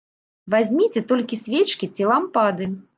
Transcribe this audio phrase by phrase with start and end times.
[0.53, 2.75] Вазьміце толькі свечкі ці лампады.